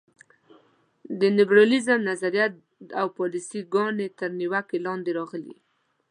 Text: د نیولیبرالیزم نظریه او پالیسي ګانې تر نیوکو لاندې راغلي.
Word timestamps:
د 1.19 1.21
نیولیبرالیزم 1.35 1.99
نظریه 2.09 2.45
او 2.99 3.07
پالیسي 3.17 3.61
ګانې 3.73 4.07
تر 4.19 4.29
نیوکو 4.39 4.77
لاندې 4.85 5.11
راغلي. 5.19 5.55